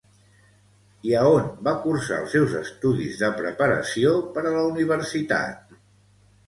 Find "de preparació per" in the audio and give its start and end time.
3.23-4.47